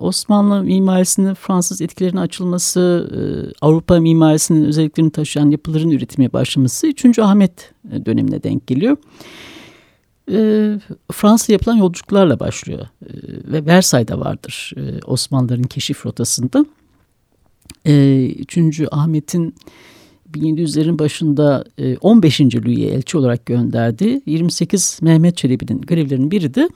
Osmanlı 0.00 0.62
mimarisinin 0.62 1.34
Fransız 1.34 1.80
etkilerine 1.80 2.20
açılması, 2.20 3.10
e, 3.16 3.20
Avrupa 3.60 4.00
mimarisinin 4.00 4.64
özelliklerini 4.64 5.10
taşıyan 5.10 5.50
yapıların 5.50 5.90
üretime 5.90 6.32
başlaması 6.32 6.86
3. 6.86 7.18
Ahmet 7.18 7.72
dönemine 8.06 8.42
denk 8.42 8.66
geliyor. 8.66 8.96
E, 10.32 10.38
Fransa 11.12 11.52
yapılan 11.52 11.76
yolculuklarla 11.76 12.40
başlıyor 12.40 12.80
e, 12.80 13.08
ve 13.52 13.66
Versailles'da 13.66 14.20
vardır 14.20 14.72
e, 14.76 15.04
Osmanlıların 15.06 15.62
keşif 15.62 16.06
rotasında. 16.06 16.66
E, 17.86 18.26
3. 18.26 18.58
Ahmet'in 18.90 19.54
1700'lerin 20.34 20.98
başında 20.98 21.64
15. 22.00 22.40
Louis'e 22.40 22.82
elçi 22.82 23.18
olarak 23.18 23.46
gönderdi. 23.46 24.20
28 24.26 24.98
Mehmet 25.02 25.36
Çelebi'nin 25.36 25.80
görevlerinin 25.80 26.30
biri 26.30 26.54
de 26.54 26.68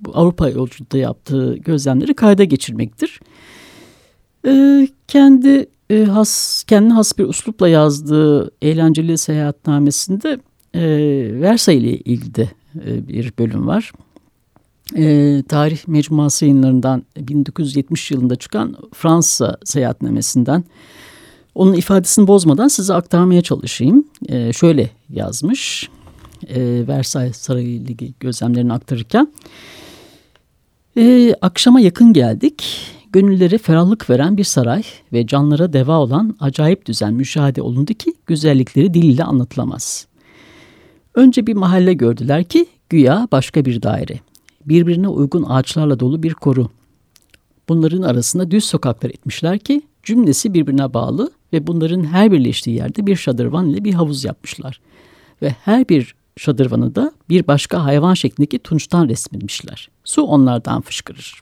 bu 0.00 0.10
Avrupa 0.14 0.48
yolculuğunda 0.48 0.98
yaptığı 0.98 1.56
gözlemleri 1.56 2.14
kayda 2.14 2.44
geçirmektir. 2.44 3.20
Kendi 5.08 5.66
has, 6.10 6.64
kendine 6.66 6.92
has 6.92 7.18
bir 7.18 7.24
uslupla 7.24 7.68
yazdığı 7.68 8.50
eğlenceli 8.62 9.18
seyahatnamesinde 9.18 10.38
Versailles 11.40 11.84
ile 11.84 11.98
ilgili 11.98 12.50
bir 13.08 13.32
bölüm 13.38 13.66
var. 13.66 13.92
tarih 15.48 15.88
mecmuası 15.88 16.44
yayınlarından 16.44 17.02
1970 17.16 18.10
yılında 18.10 18.36
çıkan 18.36 18.76
Fransa 18.94 19.58
seyahatnamesinden 19.64 20.64
onun 21.56 21.74
ifadesini 21.74 22.26
bozmadan 22.26 22.68
size 22.68 22.94
aktarmaya 22.94 23.42
çalışayım. 23.42 24.04
E, 24.28 24.52
şöyle 24.52 24.90
yazmış 25.10 25.90
e, 26.48 26.86
Versailles 26.88 27.36
Sarayı 27.36 27.68
ilgili 27.68 28.14
gözlemlerini 28.20 28.72
aktarırken. 28.72 29.32
E, 30.96 31.34
akşama 31.42 31.80
yakın 31.80 32.12
geldik. 32.12 32.64
Gönüllere 33.12 33.58
ferahlık 33.58 34.10
veren 34.10 34.36
bir 34.36 34.44
saray 34.44 34.82
ve 35.12 35.26
canlara 35.26 35.72
deva 35.72 35.98
olan 35.98 36.36
acayip 36.40 36.86
düzen 36.86 37.14
müşahede 37.14 37.62
olundu 37.62 37.94
ki 37.94 38.14
güzellikleri 38.26 38.94
dil 38.94 39.02
ile 39.02 39.24
anlatılamaz. 39.24 40.06
Önce 41.14 41.46
bir 41.46 41.54
mahalle 41.54 41.92
gördüler 41.92 42.44
ki 42.44 42.66
güya 42.88 43.28
başka 43.32 43.64
bir 43.64 43.82
daire. 43.82 44.20
Birbirine 44.66 45.08
uygun 45.08 45.44
ağaçlarla 45.48 46.00
dolu 46.00 46.22
bir 46.22 46.34
koru. 46.34 46.68
Bunların 47.68 48.02
arasında 48.02 48.50
düz 48.50 48.64
sokaklar 48.64 49.10
etmişler 49.10 49.58
ki 49.58 49.82
cümlesi 50.06 50.54
birbirine 50.54 50.94
bağlı 50.94 51.30
ve 51.52 51.66
bunların 51.66 52.04
her 52.04 52.32
birleştiği 52.32 52.76
yerde 52.76 53.06
bir 53.06 53.16
şadırvan 53.16 53.68
ile 53.68 53.84
bir 53.84 53.94
havuz 53.94 54.24
yapmışlar. 54.24 54.80
Ve 55.42 55.50
her 55.64 55.88
bir 55.88 56.14
şadırvanı 56.36 56.94
da 56.94 57.12
bir 57.28 57.46
başka 57.46 57.84
hayvan 57.84 58.14
şeklindeki 58.14 58.58
tunçtan 58.58 59.08
resmetmişler. 59.08 59.88
Su 60.04 60.22
onlardan 60.22 60.80
fışkırır. 60.80 61.40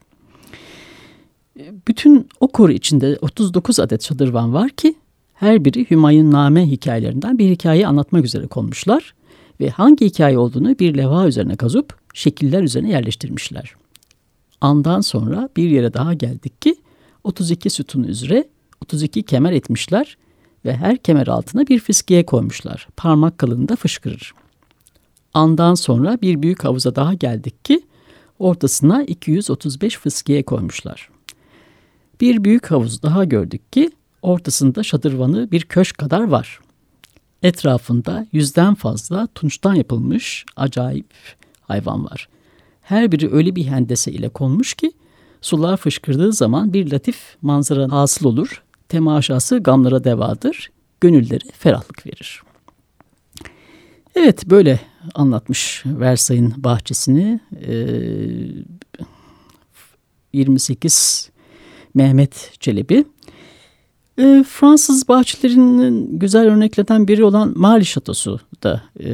Bütün 1.89 2.29
o 2.41 2.49
koru 2.49 2.73
içinde 2.73 3.19
39 3.21 3.81
adet 3.81 4.03
şadırvan 4.03 4.55
var 4.55 4.71
ki 4.71 4.95
her 5.35 5.65
biri 5.65 5.91
Hümayun 5.91 6.31
Name 6.31 6.71
hikayelerinden 6.71 7.39
bir 7.39 7.51
hikaye 7.51 7.87
anlatmak 7.87 8.25
üzere 8.25 8.47
konmuşlar 8.47 9.15
ve 9.61 9.71
hangi 9.71 10.07
hikaye 10.07 10.39
olduğunu 10.39 10.79
bir 10.79 10.97
leva 10.97 11.27
üzerine 11.27 11.57
kazıp 11.57 11.99
şekiller 12.15 12.63
üzerine 12.63 12.91
yerleştirmişler. 12.91 13.75
Andan 14.61 15.01
sonra 15.01 15.49
bir 15.57 15.71
yere 15.71 15.95
daha 15.95 16.15
geldik 16.15 16.63
ki 16.63 16.77
32 17.25 17.71
sütun 17.71 18.03
üzere 18.03 18.49
32 18.85 19.23
kemer 19.23 19.53
etmişler 19.53 20.17
ve 20.65 20.77
her 20.77 20.97
kemer 20.97 21.27
altına 21.27 21.67
bir 21.67 21.79
fiskiye 21.79 22.27
koymuşlar. 22.27 22.89
Parmak 22.97 23.39
kalınlığında 23.39 23.77
fışkırır. 23.77 24.35
Andan 25.35 25.75
sonra 25.75 26.21
bir 26.23 26.43
büyük 26.43 26.65
havuza 26.65 26.97
daha 26.97 27.15
geldik 27.15 27.65
ki 27.65 27.83
ortasına 28.39 29.03
235 29.03 29.99
fıskiye 29.99 30.43
koymuşlar. 30.43 31.09
Bir 32.21 32.45
büyük 32.45 32.71
havuz 32.71 33.03
daha 33.03 33.25
gördük 33.25 33.73
ki 33.73 33.91
ortasında 34.23 34.83
şadırvanı 34.83 35.51
bir 35.51 35.63
köşk 35.63 35.99
kadar 35.99 36.29
var. 36.29 36.61
Etrafında 37.43 38.27
yüzden 38.33 38.75
fazla 38.75 39.27
tunçtan 39.35 39.75
yapılmış 39.75 40.45
acayip 40.57 41.13
hayvan 41.63 42.05
var. 42.05 42.29
Her 42.83 43.13
biri 43.13 43.33
öyle 43.33 43.57
bir 43.57 43.67
hendese 43.67 44.13
ile 44.13 44.29
konmuş 44.29 44.75
ki 44.75 44.93
sular 45.41 45.77
fışkırdığı 45.77 46.33
zaman 46.33 46.73
bir 46.73 46.93
latif 46.93 47.37
manzara 47.43 47.93
hasıl 47.93 48.27
olur 48.27 48.64
temaşası 48.89 49.59
gamlara 49.59 50.05
devadır, 50.05 50.71
gönülleri 51.01 51.53
ferahlık 51.53 52.07
verir. 52.07 52.43
Evet 54.15 54.47
böyle 54.47 54.81
anlatmış 55.15 55.83
Versay'ın 55.87 56.55
bahçesini. 56.57 57.41
Ee, 57.67 59.05
28 60.33 61.31
Mehmet 61.95 62.53
Çelebi. 62.61 63.05
E, 64.19 64.45
Fransız 64.49 65.09
bahçelerinin 65.09 66.19
güzel 66.19 66.47
örneklerden 66.47 67.09
biri 67.09 67.25
olan 67.25 67.53
Mali 67.57 67.85
Şatosu 67.85 68.41
da 68.63 68.83
e, 69.01 69.09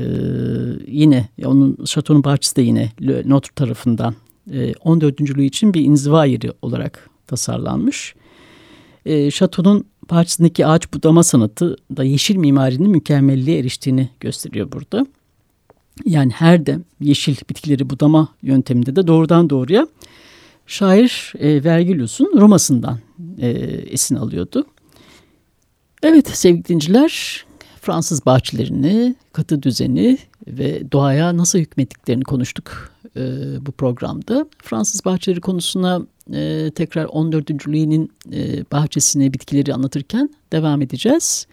yine 0.87 1.29
onun 1.45 1.85
şatonun 1.85 2.25
bahçesi 2.25 2.57
de 2.57 2.63
yine 2.63 2.93
Notre 3.25 3.55
tarafından 3.55 4.15
e, 4.53 4.73
14. 4.75 5.21
Louis 5.21 5.49
için 5.49 5.75
bir 5.75 5.85
inziva 5.85 6.25
yeri 6.25 6.53
olarak 6.63 7.11
tasarlanmış. 7.27 8.15
E, 9.07 9.31
şatonun 9.31 9.85
parçasındaki 10.09 10.67
ağaç 10.67 10.93
budama 10.93 11.23
sanatı 11.23 11.77
da 11.97 12.05
yeşil 12.05 12.37
mimarinin 12.37 12.91
mükemmelliğe 12.91 13.59
eriştiğini 13.59 14.09
gösteriyor 14.21 14.73
burada. 14.73 15.07
Yani 16.05 16.33
her 16.33 16.67
de 16.67 16.79
yeşil 17.01 17.37
bitkileri 17.51 17.91
budama 17.91 18.29
yönteminde 18.43 18.97
de 18.97 19.07
doğrudan 19.07 19.51
doğruya 19.51 19.87
şair 20.67 21.33
e, 21.39 21.65
Vergilius'un 21.65 22.41
Roma'sından 22.41 22.99
e, 23.39 23.49
esin 23.91 24.17
alıyordu. 24.17 24.67
Evet 26.03 26.29
sevgili 26.29 26.65
dinciler 26.65 27.45
Fransız 27.81 28.27
bahçelerini, 28.27 29.15
katı 29.33 29.63
düzeni 29.63 30.19
ve 30.47 30.93
doğaya 30.93 31.37
nasıl 31.37 31.59
hükmettiklerini 31.59 32.25
konuştuk 32.25 32.93
e, 33.17 33.21
bu 33.67 33.73
programda. 33.73 34.47
Fransız 34.63 35.05
bahçeleri 35.05 35.41
konusuna 35.41 36.03
e, 36.35 36.71
tekrar 36.75 37.05
14. 37.05 37.69
Louis'nin 37.69 38.13
e, 38.33 38.65
bahçesine 38.73 39.33
bitkileri 39.33 39.75
anlatırken 39.75 40.31
devam 40.53 40.83
edeceğiz. 40.83 41.47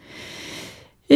E, 1.12 1.16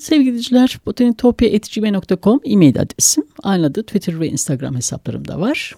sevgili 0.00 0.26
dinleyiciler 0.26 0.78
botanitopya.gmail.com 0.86 2.40
e-mail 2.44 2.80
adresim. 2.80 3.24
Aynı 3.42 3.66
adı 3.66 3.82
Twitter 3.82 4.20
ve 4.20 4.28
Instagram 4.28 4.76
hesaplarım 4.76 5.28
da 5.28 5.40
var. 5.40 5.74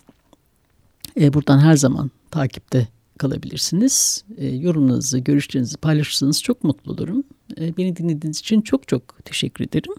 E, 1.20 1.33
buradan 1.33 1.59
her 1.59 1.77
zaman 1.77 2.11
takipte 2.31 2.88
kalabilirsiniz. 3.18 4.25
E, 4.37 4.47
yorumlarınızı, 4.47 5.18
görüşlerinizi 5.18 5.77
paylaşırsanız 5.77 6.42
çok 6.42 6.64
mutlu 6.64 6.92
olurum. 6.92 7.25
E, 7.61 7.77
beni 7.77 7.97
dinlediğiniz 7.97 8.38
için 8.38 8.61
çok 8.61 8.88
çok 8.88 9.25
teşekkür 9.25 9.64
ederim. 9.64 9.94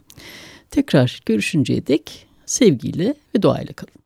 Tekrar 0.71 1.21
görüşünceye 1.25 1.87
dek 1.87 2.27
sevgiyle 2.45 3.15
ve 3.35 3.41
doğayla 3.41 3.73
kalın. 3.73 4.05